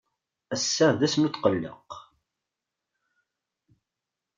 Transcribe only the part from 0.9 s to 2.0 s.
d ass n utqelleq.